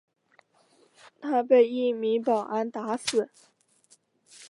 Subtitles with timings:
[1.21, 3.29] 他被一名保安打死。